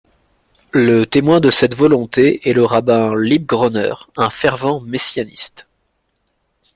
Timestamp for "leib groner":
3.13-3.93